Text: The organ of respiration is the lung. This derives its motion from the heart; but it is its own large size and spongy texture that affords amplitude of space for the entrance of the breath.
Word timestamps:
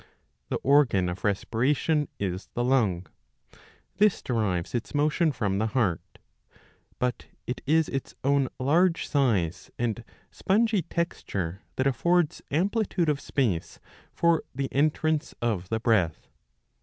The 0.49 0.55
organ 0.63 1.07
of 1.09 1.23
respiration 1.23 2.07
is 2.19 2.49
the 2.55 2.63
lung. 2.63 3.05
This 3.97 4.23
derives 4.23 4.73
its 4.73 4.95
motion 4.95 5.31
from 5.31 5.59
the 5.59 5.67
heart; 5.77 6.17
but 6.97 7.27
it 7.45 7.61
is 7.67 7.87
its 7.87 8.15
own 8.23 8.49
large 8.57 9.07
size 9.07 9.69
and 9.77 10.03
spongy 10.31 10.81
texture 10.81 11.61
that 11.75 11.85
affords 11.85 12.41
amplitude 12.49 13.09
of 13.09 13.21
space 13.21 13.79
for 14.11 14.41
the 14.55 14.69
entrance 14.73 15.35
of 15.39 15.69
the 15.69 15.79
breath. 15.79 16.29